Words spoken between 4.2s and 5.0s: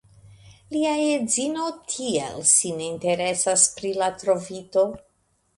trovito.